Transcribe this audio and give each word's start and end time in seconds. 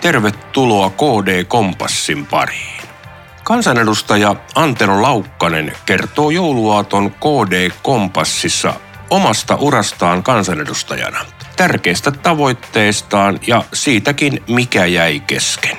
Tervetuloa 0.00 0.90
KD 0.90 1.44
Kompassin 1.44 2.26
pariin. 2.26 2.82
Kansanedustaja 3.44 4.36
Antero 4.54 5.02
Laukkanen 5.02 5.72
kertoo 5.86 6.30
jouluaaton 6.30 7.10
KD 7.10 7.70
Kompassissa 7.82 8.74
omasta 9.10 9.54
urastaan 9.54 10.22
kansanedustajana, 10.22 11.18
tärkeistä 11.56 12.10
tavoitteistaan 12.10 13.40
ja 13.46 13.64
siitäkin, 13.72 14.42
mikä 14.48 14.86
jäi 14.86 15.20
kesken. 15.20 15.76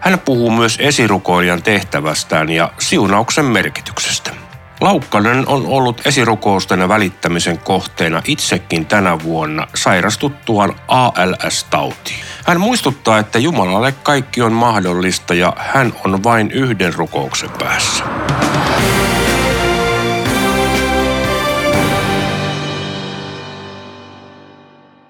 Hän 0.00 0.18
puhuu 0.18 0.50
myös 0.50 0.78
esirukoilijan 0.80 1.62
tehtävästään 1.62 2.50
ja 2.50 2.72
siunauksen 2.78 3.44
merkityksestä. 3.44 4.43
Laukkanen 4.80 5.48
on 5.48 5.66
ollut 5.66 6.06
esirukousten 6.06 6.88
välittämisen 6.88 7.58
kohteena 7.58 8.22
itsekin 8.26 8.86
tänä 8.86 9.18
vuonna 9.22 9.66
sairastuttuaan 9.74 10.74
ALS-tautiin. 10.88 12.24
Hän 12.46 12.60
muistuttaa, 12.60 13.18
että 13.18 13.38
Jumalalle 13.38 13.94
kaikki 14.02 14.42
on 14.42 14.52
mahdollista 14.52 15.34
ja 15.34 15.52
hän 15.56 15.92
on 16.04 16.24
vain 16.24 16.50
yhden 16.50 16.94
rukouksen 16.94 17.50
päässä. 17.58 18.04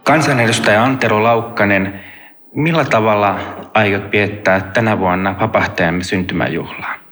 Kansanedustaja 0.03 0.85
Antero 0.85 1.23
Laukkanen, 1.23 2.01
millä 2.55 2.85
tavalla 2.85 3.39
aiot 3.75 4.13
viettää 4.13 4.61
tänä 4.61 4.99
vuonna 4.99 5.37
vapahtajamme 5.41 6.05
syntymäjuhlaa? 6.05 7.04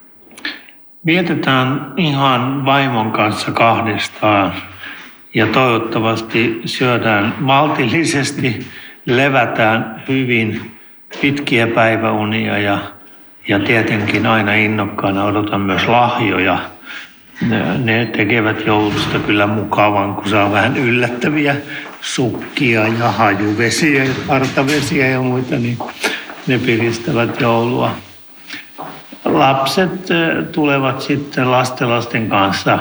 Vietetään 1.05 1.93
ihan 1.97 2.65
vaimon 2.65 3.11
kanssa 3.11 3.51
kahdestaan 3.51 4.53
ja 5.33 5.47
toivottavasti 5.47 6.61
syödään 6.65 7.35
maltillisesti, 7.39 8.67
levätään 9.05 10.03
hyvin 10.09 10.77
pitkiä 11.21 11.67
päiväunia 11.67 12.57
ja, 12.57 12.77
ja 13.47 13.59
tietenkin 13.59 14.25
aina 14.25 14.53
innokkaana 14.53 15.23
odotan 15.23 15.61
myös 15.61 15.87
lahjoja. 15.87 16.59
Ne, 17.49 17.77
ne 17.77 18.05
tekevät 18.05 18.65
joulusta 18.65 19.19
kyllä 19.19 19.47
mukavan, 19.47 20.15
kun 20.15 20.29
saa 20.29 20.51
vähän 20.51 20.77
yllättäviä 20.77 21.55
sukkia 22.01 22.87
ja 22.87 23.11
hajuvesiä, 23.11 24.05
partavesiä 24.27 25.07
ja 25.07 25.21
muita, 25.21 25.55
niin 25.55 25.77
ne 26.47 26.59
piristävät 26.59 27.41
joulua 27.41 27.95
lapset 29.33 29.91
tulevat 30.51 31.01
sitten 31.01 31.51
lastenlasten 31.51 32.29
kanssa 32.29 32.79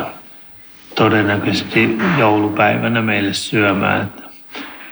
todennäköisesti 0.94 1.98
joulupäivänä 2.18 3.02
meille 3.02 3.32
syömään. 3.32 4.12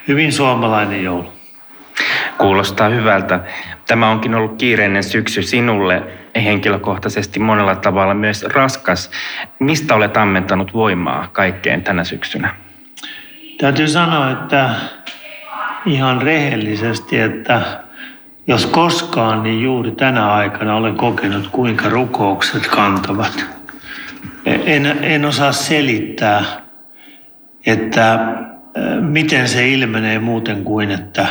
Hyvin 0.09 0.33
suomalainen 0.33 1.05
joulu. 1.05 1.33
Kuulostaa 2.39 2.89
hyvältä. 2.89 3.41
Tämä 3.87 4.11
onkin 4.11 4.35
ollut 4.35 4.59
kiireinen 4.59 5.05
syksy 5.05 5.43
sinulle 5.43 6.03
henkilökohtaisesti 6.37 7.41
monella 7.41 7.77
tavalla 7.77 8.15
myös 8.15 8.43
raskas. 8.43 9.11
Mistä 9.59 9.95
olet 9.95 10.17
ammentanut 10.17 10.75
voimaa 10.75 11.29
kaikkeen 11.33 11.83
tänä 11.83 12.05
syksynä? 12.05 12.55
Täytyy 13.61 13.89
sanoa, 13.89 14.31
että 14.31 14.71
ihan 15.87 16.23
rehellisesti, 16.23 17.21
että 17.21 17.63
jos 18.47 18.67
koskaan, 18.67 19.43
niin 19.43 19.63
juuri 19.63 19.91
tänä 19.91 20.33
aikana 20.33 20.77
olen 20.77 20.97
kokenut, 20.97 21.49
kuinka 21.53 21.89
rukoukset 21.89 22.67
kantavat. 22.67 23.47
En, 24.47 24.87
en 24.87 25.25
osaa 25.25 25.53
selittää, 25.53 26.45
että 27.67 28.19
miten 29.01 29.49
se 29.49 29.69
ilmenee 29.69 30.19
muuten 30.19 30.65
kuin, 30.65 30.91
että 30.91 31.27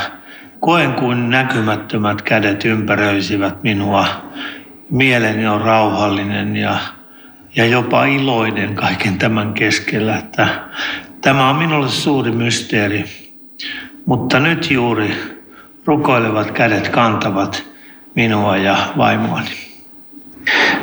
koen 0.60 0.94
kuin 0.94 1.30
näkymättömät 1.30 2.22
kädet 2.22 2.66
ympäröisivät 2.66 3.64
minua. 3.64 4.08
Mieleni 4.90 5.48
on 5.48 5.62
rauhallinen 5.62 6.56
ja, 6.56 6.78
ja 7.56 7.66
jopa 7.66 8.06
iloinen 8.06 8.76
kaiken 8.76 9.18
tämän 9.18 9.54
keskellä. 9.54 10.18
Että 10.18 10.48
tämä 11.22 11.50
on 11.50 11.56
minulle 11.56 11.90
suuri 11.90 12.32
mysteeri. 12.32 13.06
Mutta 14.06 14.40
nyt 14.40 14.72
juuri 14.72 15.39
rukoilevat 15.90 16.52
kädet 16.52 16.90
kantavat 16.90 17.64
minua 18.16 18.58
ja 18.58 18.78
vaimoani. 18.98 19.50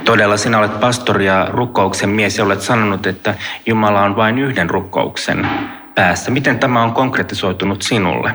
Todella 0.04 0.36
sinä 0.36 0.58
olet 0.58 0.80
pastori 0.80 1.26
ja 1.26 1.48
rukouksen 1.50 2.08
mies 2.08 2.38
ja 2.38 2.44
olet 2.44 2.60
sanonut, 2.60 3.06
että 3.06 3.34
Jumala 3.66 4.02
on 4.02 4.16
vain 4.16 4.38
yhden 4.38 4.70
rukouksen 4.70 5.48
päässä. 5.94 6.30
Miten 6.30 6.58
tämä 6.58 6.82
on 6.82 6.92
konkretisoitunut 6.92 7.82
sinulle? 7.82 8.32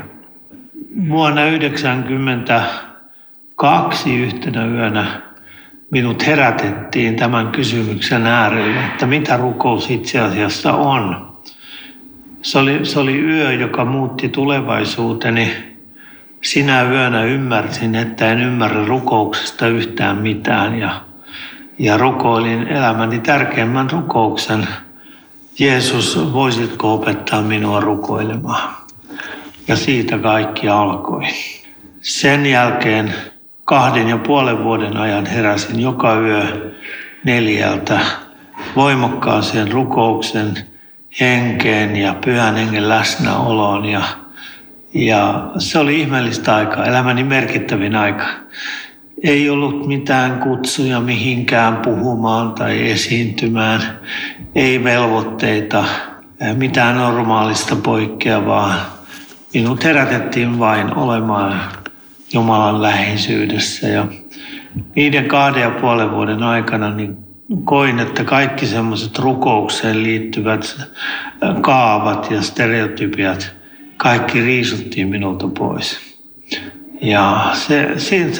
Vuonna 1.09 1.41
1992 1.41 4.15
yhtenä 4.15 4.65
yönä 4.65 5.21
minut 5.89 6.27
herätettiin 6.27 7.15
tämän 7.15 7.47
kysymyksen 7.47 8.27
äärelle, 8.27 8.85
että 8.85 9.05
mitä 9.05 9.37
rukous 9.37 9.89
itse 9.89 10.19
asiassa 10.19 10.73
on. 10.73 11.31
Se 12.41 12.59
oli, 12.59 12.85
se 12.85 12.99
oli 12.99 13.19
yö, 13.19 13.53
joka 13.53 13.85
muutti 13.85 14.29
tulevaisuuteni 14.29 15.70
sinä 16.41 16.81
yönä 16.81 17.23
ymmärsin, 17.23 17.95
että 17.95 18.31
en 18.31 18.41
ymmärrä 18.41 18.85
rukouksesta 18.85 19.67
yhtään 19.67 20.17
mitään 20.17 20.79
ja, 20.79 21.01
ja 21.79 21.97
rukoilin 21.97 22.67
elämäni 22.67 23.19
tärkeimmän 23.19 23.89
rukouksen. 23.89 24.67
Jeesus, 25.59 26.33
voisitko 26.33 26.93
opettaa 26.93 27.41
minua 27.41 27.79
rukoilemaan? 27.79 28.73
Ja 29.67 29.75
siitä 29.75 30.17
kaikki 30.17 30.69
alkoi. 30.69 31.23
Sen 32.01 32.45
jälkeen 32.45 33.13
kahden 33.65 34.09
ja 34.09 34.17
puolen 34.17 34.63
vuoden 34.63 34.97
ajan 34.97 35.25
heräsin 35.25 35.79
joka 35.79 36.19
yö 36.19 36.71
neljältä 37.23 37.99
voimakkaaseen 38.75 39.71
rukouksen 39.71 40.57
henkeen 41.19 41.95
ja 41.95 42.15
pyhän 42.25 42.55
hengen 42.55 42.89
läsnäoloon 42.89 43.85
ja 43.85 44.01
ja 44.93 45.51
se 45.57 45.79
oli 45.79 45.99
ihmeellistä 45.99 46.55
aikaa, 46.55 46.85
elämäni 46.85 47.23
merkittävin 47.23 47.95
aika. 47.95 48.25
Ei 49.23 49.49
ollut 49.49 49.87
mitään 49.87 50.39
kutsuja 50.39 50.99
mihinkään 50.99 51.77
puhumaan 51.77 52.53
tai 52.53 52.91
esiintymään, 52.91 53.81
ei 54.55 54.83
velvoitteita, 54.83 55.83
mitään 56.57 56.95
normaalista 56.95 57.75
poikkeavaa. 57.75 58.75
Minut 59.53 59.83
herätettiin 59.83 60.59
vain 60.59 60.97
olemaan 60.97 61.61
Jumalan 62.33 62.81
läheisyydessä. 62.81 63.87
Ja 63.87 64.07
niiden 64.95 65.25
kahden 65.25 65.61
ja 65.61 65.71
puolen 65.71 66.11
vuoden 66.11 66.43
aikana 66.43 66.95
niin 66.95 67.17
koin, 67.63 67.99
että 67.99 68.23
kaikki 68.23 68.65
semmoiset 68.65 69.19
rukoukseen 69.19 70.03
liittyvät 70.03 70.87
kaavat 71.61 72.31
ja 72.31 72.41
stereotypiat– 72.41 73.51
kaikki 74.01 74.41
riisuttiin 74.41 75.07
minulta 75.07 75.47
pois. 75.47 75.99
Ja 77.01 77.49
se, 77.53 77.93
sen, 77.97 78.33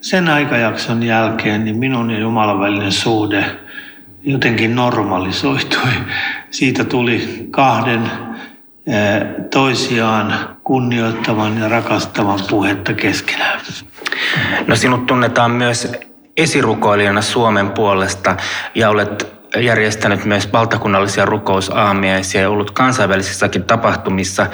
sen 0.00 0.28
aikajakson 0.28 1.02
jälkeen 1.02 1.64
niin 1.64 1.76
minun 1.76 2.10
ja 2.10 2.18
Jumalan 2.18 2.60
välinen 2.60 2.92
suhde 2.92 3.44
jotenkin 4.22 4.76
normalisoitui. 4.76 5.90
Siitä 6.50 6.84
tuli 6.84 7.46
kahden 7.50 8.02
eh, 8.86 9.22
toisiaan 9.50 10.56
kunnioittavan 10.64 11.58
ja 11.58 11.68
rakastavan 11.68 12.40
puhetta 12.50 12.92
keskenään. 12.92 13.60
No 14.66 14.76
sinut 14.76 15.06
tunnetaan 15.06 15.50
myös 15.50 15.92
esirukoilijana 16.36 17.22
Suomen 17.22 17.70
puolesta 17.70 18.36
ja 18.74 18.90
olet 18.90 19.37
järjestänyt 19.56 20.24
myös 20.24 20.52
valtakunnallisia 20.52 21.24
rukousaamiaisia 21.24 22.40
ja 22.40 22.50
ollut 22.50 22.70
kansainvälisissäkin 22.70 23.64
tapahtumissa. 23.64 24.46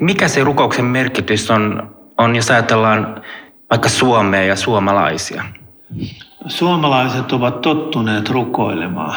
Mikä 0.00 0.28
se 0.28 0.44
rukouksen 0.44 0.84
merkitys 0.84 1.50
on, 1.50 1.94
on 2.18 2.36
jos 2.36 2.50
ajatellaan 2.50 3.22
vaikka 3.70 3.88
Suomea 3.88 4.44
ja 4.44 4.56
suomalaisia? 4.56 5.44
Suomalaiset 6.46 7.32
ovat 7.32 7.60
tottuneet 7.60 8.28
rukoilemaan. 8.28 9.16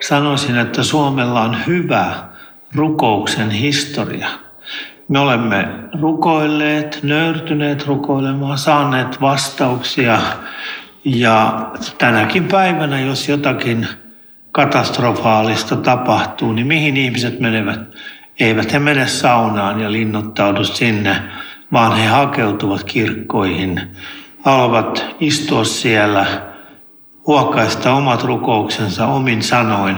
Sanoisin, 0.00 0.58
että 0.58 0.82
Suomella 0.82 1.42
on 1.42 1.56
hyvä 1.66 2.14
rukouksen 2.74 3.50
historia. 3.50 4.28
Me 5.08 5.18
olemme 5.18 5.68
rukoilleet, 6.00 7.00
nöyrtyneet 7.02 7.86
rukoilemaan, 7.86 8.58
saaneet 8.58 9.20
vastauksia 9.20 10.18
ja 11.04 11.66
tänäkin 11.98 12.44
päivänä, 12.44 13.00
jos 13.00 13.28
jotakin 13.28 13.88
katastrofaalista 14.56 15.76
tapahtuu, 15.76 16.52
niin 16.52 16.66
mihin 16.66 16.96
ihmiset 16.96 17.40
menevät? 17.40 17.80
Eivät 18.40 18.72
he 18.72 18.78
mene 18.78 19.06
saunaan 19.06 19.80
ja 19.80 19.92
linnoittaudu 19.92 20.64
sinne, 20.64 21.16
vaan 21.72 21.96
he 21.96 22.06
hakeutuvat 22.06 22.84
kirkkoihin, 22.84 23.80
haluavat 24.44 25.06
istua 25.20 25.64
siellä, 25.64 26.26
huokaista 27.26 27.92
omat 27.92 28.24
rukouksensa 28.24 29.06
omin 29.06 29.42
sanoin, 29.42 29.96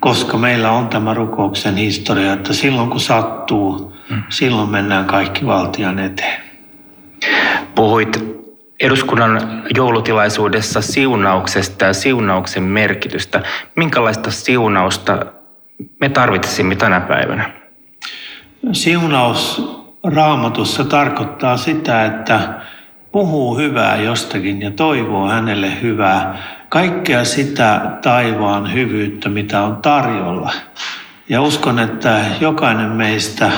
koska 0.00 0.38
meillä 0.38 0.70
on 0.70 0.88
tämä 0.88 1.14
rukouksen 1.14 1.76
historia, 1.76 2.32
että 2.32 2.52
silloin 2.52 2.90
kun 2.90 3.00
sattuu, 3.00 3.96
silloin 4.28 4.70
mennään 4.70 5.04
kaikki 5.04 5.46
valtian 5.46 5.98
eteen. 5.98 6.42
Puhuit 7.74 8.41
eduskunnan 8.82 9.62
joulutilaisuudessa 9.76 10.80
siunauksesta 10.82 11.84
ja 11.84 11.92
siunauksen 11.92 12.62
merkitystä. 12.62 13.42
Minkälaista 13.76 14.30
siunausta 14.30 15.26
me 16.00 16.08
tarvitsisimme 16.08 16.74
tänä 16.76 17.00
päivänä? 17.00 17.50
Siunaus 18.72 19.62
raamatussa 20.04 20.84
tarkoittaa 20.84 21.56
sitä, 21.56 22.04
että 22.04 22.40
puhuu 23.12 23.58
hyvää 23.58 23.96
jostakin 23.96 24.62
ja 24.62 24.70
toivoo 24.70 25.28
hänelle 25.28 25.82
hyvää. 25.82 26.38
Kaikkea 26.68 27.24
sitä 27.24 27.80
taivaan 28.02 28.72
hyvyyttä, 28.72 29.28
mitä 29.28 29.60
on 29.60 29.76
tarjolla. 29.76 30.52
Ja 31.28 31.42
uskon, 31.42 31.78
että 31.78 32.20
jokainen 32.40 32.90
meistä, 32.90 33.50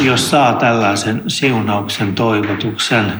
jos 0.00 0.30
saa 0.30 0.52
tällaisen 0.52 1.22
siunauksen 1.26 2.14
toivotuksen, 2.14 3.12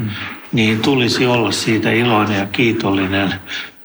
niin 0.53 0.81
tulisi 0.81 1.27
olla 1.27 1.53
siitä 1.53 1.91
iloinen 1.91 2.39
ja 2.39 2.47
kiitollinen, 2.47 3.35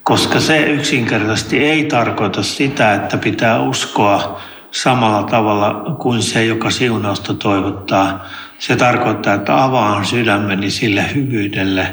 koska 0.04 0.40
se 0.40 0.62
yksinkertaisesti 0.62 1.60
ei 1.60 1.84
tarkoita 1.84 2.44
sitä, 2.44 2.94
että 2.94 3.18
pitää 3.18 3.62
uskoa 3.62 4.42
samalla 4.72 5.24
tavalla 5.24 5.96
kuin 6.00 6.22
se, 6.22 6.46
joka 6.46 6.70
siunausta 6.70 7.34
toivottaa. 7.34 8.26
Se 8.60 8.76
tarkoittaa, 8.76 9.34
että 9.34 9.64
avaan 9.64 10.06
sydämeni 10.06 10.70
sille 10.70 11.06
hyvyydelle, 11.16 11.88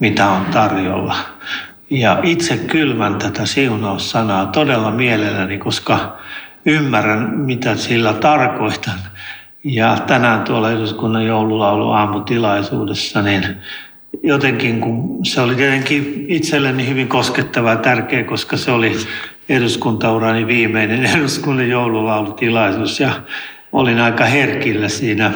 mitä 0.00 0.28
on 0.28 0.44
tarjolla. 0.44 1.16
Ja 1.90 2.20
itse 2.22 2.56
kylmän 2.56 3.16
tätä 3.16 3.46
siunaussanaa 3.46 4.46
todella 4.46 4.90
mielelläni, 4.90 5.58
koska 5.58 6.16
ymmärrän, 6.66 7.38
mitä 7.38 7.76
sillä 7.76 8.12
tarkoitan. 8.12 8.98
Ja 9.64 9.96
tänään 10.06 10.44
tuolla 10.44 10.70
eduskunnan 10.70 11.26
joululaulu 11.26 11.90
aamutilaisuudessa, 11.90 13.22
niin 13.22 13.56
jotenkin, 14.22 14.80
kun 14.80 15.26
se 15.26 15.40
oli 15.40 15.54
tietenkin 15.54 16.26
itselleni 16.28 16.88
hyvin 16.88 17.08
koskettava 17.08 17.70
ja 17.70 17.76
tärkeä, 17.76 18.24
koska 18.24 18.56
se 18.56 18.70
oli 18.70 18.96
eduskuntaurani 19.48 20.46
viimeinen 20.46 21.06
eduskunnan 21.16 21.68
joululaulutilaisuus 21.68 23.00
ja 23.00 23.12
olin 23.72 24.00
aika 24.00 24.24
herkillä 24.24 24.88
siinä, 24.88 25.32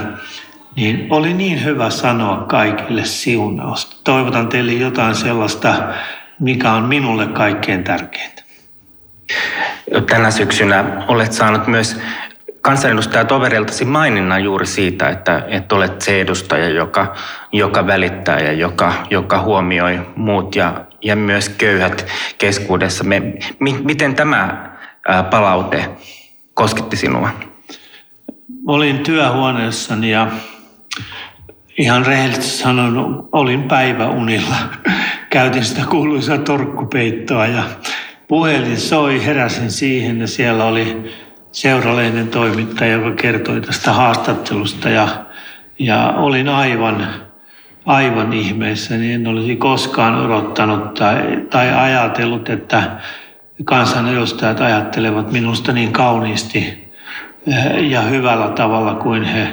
niin 0.76 1.06
oli 1.10 1.34
niin 1.34 1.64
hyvä 1.64 1.90
sanoa 1.90 2.36
kaikille 2.36 3.04
siunausta. 3.04 3.96
Toivotan 4.04 4.48
teille 4.48 4.72
jotain 4.72 5.14
sellaista, 5.14 5.74
mikä 6.38 6.72
on 6.72 6.84
minulle 6.84 7.26
kaikkein 7.26 7.84
tärkeintä. 7.84 8.42
Tänä 10.10 10.30
syksynä 10.30 11.04
olet 11.08 11.32
saanut 11.32 11.66
myös 11.66 12.00
kansanedustajatovereiltasi 12.62 13.84
maininnan 13.84 14.44
juuri 14.44 14.66
siitä, 14.66 15.08
että, 15.08 15.44
että 15.48 15.74
olet 15.74 16.02
se 16.02 16.20
edustaja, 16.20 16.68
joka, 16.68 17.14
joka 17.52 17.86
välittää 17.86 18.38
ja 18.38 18.52
joka, 18.52 18.92
joka 19.10 19.42
huomioi 19.42 20.00
muut 20.16 20.56
ja, 20.56 20.84
ja 21.02 21.16
myös 21.16 21.48
köyhät 21.48 22.06
keskuudessa. 22.38 23.04
Me, 23.04 23.22
mi, 23.58 23.72
miten 23.84 24.14
tämä 24.14 24.70
palaute 25.30 25.88
kosketti 26.54 26.96
sinua? 26.96 27.30
Olin 28.66 28.98
työhuoneessani 28.98 30.10
ja 30.10 30.26
ihan 31.78 32.06
rehellisesti 32.06 32.58
sanon, 32.58 33.28
olin 33.32 33.62
päiväunilla. 33.62 34.56
Käytin 35.30 35.64
sitä 35.64 35.82
kuuluisaa 35.90 36.38
torkkupeittoa 36.38 37.46
ja 37.46 37.62
puhelin 38.28 38.80
soi, 38.80 39.26
heräsin 39.26 39.70
siihen 39.70 40.20
ja 40.20 40.26
siellä 40.26 40.64
oli 40.64 41.12
seuralehden 41.52 42.28
toimittaja, 42.28 42.92
joka 42.92 43.10
kertoi 43.10 43.60
tästä 43.60 43.92
haastattelusta 43.92 44.88
ja, 44.88 45.08
ja 45.78 46.14
olin 46.16 46.48
aivan, 46.48 47.08
aivan 47.86 48.32
ihmeessä, 48.32 48.96
niin 48.96 49.14
en 49.14 49.26
olisi 49.26 49.56
koskaan 49.56 50.26
odottanut 50.26 50.94
tai, 50.94 51.40
tai 51.50 51.72
ajatellut, 51.74 52.48
että 52.48 52.82
kansanedustajat 53.64 54.60
ajattelevat 54.60 55.32
minusta 55.32 55.72
niin 55.72 55.92
kauniisti 55.92 56.92
eh, 57.46 57.90
ja 57.90 58.00
hyvällä 58.00 58.48
tavalla 58.48 58.94
kuin 58.94 59.22
he 59.22 59.48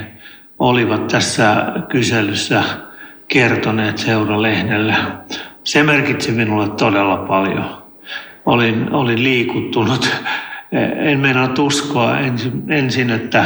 olivat 0.59 1.07
tässä 1.07 1.65
kyselyssä 1.89 2.63
kertoneet 3.27 3.97
seuralehdelle. 3.97 4.95
Se 5.63 5.83
merkitsi 5.83 6.31
minulle 6.31 6.69
todella 6.69 7.17
paljon. 7.17 7.83
Olin, 8.45 8.93
olin 8.93 9.23
liikuttunut 9.23 10.11
en 10.71 11.19
meinaa 11.19 11.53
uskoa 11.59 12.17
ensin, 12.69 13.09
että, 13.09 13.45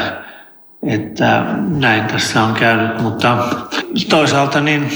että 0.83 1.45
näin 1.77 2.03
tässä 2.05 2.43
on 2.43 2.53
käynyt, 2.53 3.01
mutta 3.01 3.37
toisaalta 4.09 4.61
niin 4.61 4.89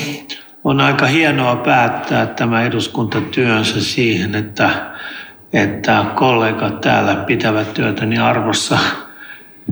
on 0.64 0.82
aika 0.82 1.06
hienoa 1.06 1.56
päättää 1.56 2.26
tämä 2.26 2.64
eduskuntatyönsä 2.64 3.84
siihen, 3.84 4.36
että, 4.36 4.70
että 5.54 6.06
kollegat 6.16 6.82
täällä 6.82 7.16
pitävät 7.16 7.74
työtäni 7.74 8.18
arvossa, 8.18 8.78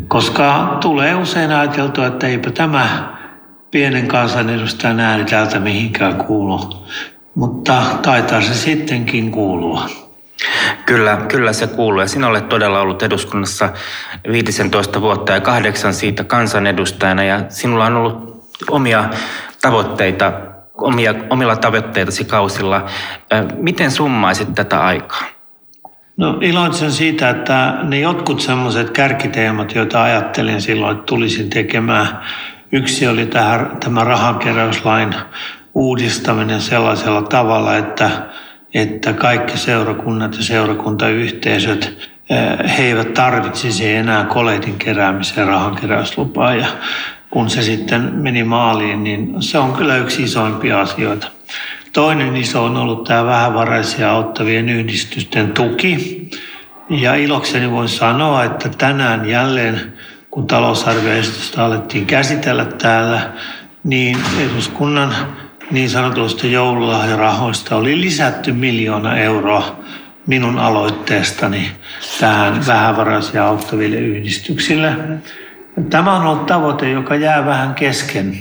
koska 0.07 0.77
tulee 0.81 1.15
usein 1.15 1.51
ajateltua, 1.51 2.07
että 2.07 2.27
eipä 2.27 2.51
tämä 2.51 3.15
pienen 3.71 4.07
kansanedustajan 4.07 4.99
ääni 4.99 5.25
täältä 5.25 5.59
mihinkään 5.59 6.15
kuulu, 6.15 6.85
mutta 7.35 7.81
taitaa 8.01 8.41
se 8.41 8.53
sittenkin 8.53 9.31
kuulua. 9.31 10.04
Kyllä, 10.85 11.17
kyllä 11.27 11.53
se 11.53 11.67
kuuluu. 11.67 12.01
Ja 12.01 12.07
sinä 12.07 12.27
olet 12.27 12.49
todella 12.49 12.81
ollut 12.81 13.03
eduskunnassa 13.03 13.69
15 14.31 15.01
vuotta 15.01 15.31
ja 15.31 15.41
kahdeksan 15.41 15.93
siitä 15.93 16.23
kansanedustajana. 16.23 17.23
Ja 17.23 17.39
sinulla 17.49 17.85
on 17.85 17.95
ollut 17.95 18.45
omia 18.69 19.09
tavoitteita, 19.61 20.33
omia, 20.73 21.15
omilla 21.29 21.55
tavoitteitasi 21.55 22.25
kausilla. 22.25 22.85
Miten 23.57 23.91
summaisit 23.91 24.55
tätä 24.55 24.83
aikaa? 24.85 25.23
No 26.17 26.37
iloitsen 26.41 26.91
siitä, 26.91 27.29
että 27.29 27.77
ne 27.83 27.99
jotkut 27.99 28.41
semmoiset 28.41 28.89
kärkiteemat, 28.89 29.75
joita 29.75 30.03
ajattelin 30.03 30.61
silloin, 30.61 30.95
että 30.97 31.05
tulisin 31.05 31.49
tekemään. 31.49 32.19
Yksi 32.71 33.07
oli 33.07 33.25
tämä, 33.25 34.03
rahankeräyslain 34.03 35.15
uudistaminen 35.73 36.61
sellaisella 36.61 37.21
tavalla, 37.21 37.77
että 37.77 38.09
että 38.75 39.13
kaikki 39.13 39.57
seurakunnat 39.57 40.37
ja 40.37 40.43
seurakuntayhteisöt, 40.43 42.09
he 42.77 42.83
eivät 42.83 43.13
tarvitsisi 43.13 43.93
enää 43.93 44.23
koletin 44.23 44.75
keräämiseen 44.75 45.47
rahankeräyslupaa. 45.47 46.55
Ja 46.55 46.67
kun 47.29 47.49
se 47.49 47.61
sitten 47.61 48.01
meni 48.01 48.43
maaliin, 48.43 49.03
niin 49.03 49.35
se 49.39 49.57
on 49.57 49.73
kyllä 49.73 49.97
yksi 49.97 50.23
isoimpia 50.23 50.81
asioita. 50.81 51.27
Toinen 51.93 52.35
iso 52.35 52.63
on 52.63 52.77
ollut 52.77 53.03
tämä 53.03 53.25
vähävaraisia 53.25 54.11
auttavien 54.11 54.69
yhdistysten 54.69 55.51
tuki. 55.51 56.29
Ja 56.89 57.15
ilokseni 57.15 57.71
voin 57.71 57.89
sanoa, 57.89 58.43
että 58.43 58.69
tänään 58.69 59.29
jälleen, 59.29 59.93
kun 60.31 60.47
talousarvioesitystä 60.47 61.65
alettiin 61.65 62.05
käsitellä 62.05 62.65
täällä, 62.65 63.29
niin 63.83 64.17
eduskunnan 64.39 65.15
niin 65.71 65.89
sanotuista 65.89 66.47
joululahjarahoista 66.47 67.75
oli 67.75 68.01
lisätty 68.01 68.51
miljoona 68.51 69.17
euroa 69.17 69.79
minun 70.27 70.59
aloitteestani 70.59 71.71
tähän 72.19 72.67
vähävaraisia 72.67 73.47
auttaville 73.47 73.95
yhdistyksille. 73.95 74.93
Tämä 75.89 76.15
on 76.15 76.25
ollut 76.25 76.45
tavoite, 76.45 76.89
joka 76.89 77.15
jää 77.15 77.45
vähän 77.45 77.75
kesken, 77.75 78.37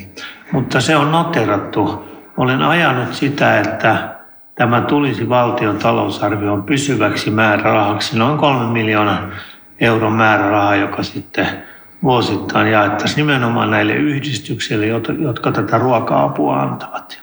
mutta 0.52 0.80
se 0.80 0.96
on 0.96 1.12
noterattu. 1.12 2.04
Olen 2.36 2.62
ajanut 2.62 3.14
sitä, 3.14 3.60
että 3.60 4.14
tämä 4.54 4.80
tulisi 4.80 5.28
valtion 5.28 5.78
talousarvioon 5.78 6.62
pysyväksi 6.62 7.30
määrärahaksi, 7.30 8.18
noin 8.18 8.38
kolme 8.38 8.72
miljoonan 8.72 9.32
euron 9.80 10.12
määräraha, 10.12 10.76
joka 10.76 11.02
sitten 11.02 11.48
vuosittain 12.04 12.72
jaettaisiin 12.72 13.16
nimenomaan 13.16 13.70
näille 13.70 13.94
yhdistyksille, 13.94 14.86
jotka 15.18 15.52
tätä 15.52 15.78
ruoka-apua 15.78 16.62
antavat. 16.62 17.22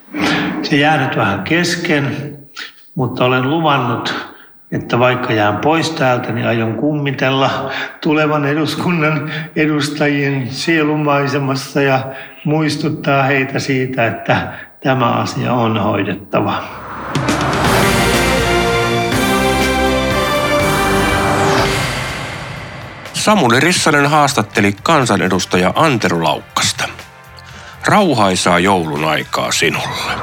Se 0.61 0.75
jää 0.75 1.07
nyt 1.07 1.17
vähän 1.17 1.43
kesken, 1.43 2.37
mutta 2.95 3.25
olen 3.25 3.49
luvannut, 3.49 4.31
että 4.71 4.99
vaikka 4.99 5.33
jään 5.33 5.57
pois 5.57 5.91
täältä, 5.91 6.31
niin 6.31 6.47
aion 6.47 6.73
kummitella 6.75 7.71
tulevan 8.03 8.45
eduskunnan 8.45 9.31
edustajien 9.55 10.47
sielumaisemassa 10.49 11.81
ja 11.81 11.99
muistuttaa 12.45 13.23
heitä 13.23 13.59
siitä, 13.59 14.07
että 14.07 14.53
tämä 14.83 15.05
asia 15.05 15.53
on 15.53 15.77
hoidettava. 15.77 16.63
Samuli 23.21 23.59
Rissanen 23.59 24.09
haastatteli 24.09 24.75
kansanedustaja 24.83 25.73
Antero 25.75 26.23
Laukkasta. 26.23 26.89
Rauhaisaa 27.85 28.59
joulun 28.59 29.05
aikaa 29.05 29.51
sinulle. 29.51 30.20